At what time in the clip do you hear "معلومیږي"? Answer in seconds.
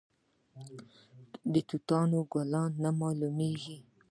2.99-3.77